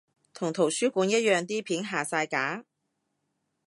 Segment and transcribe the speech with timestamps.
[0.33, 2.65] 同圖書館一樣啲片下晒架？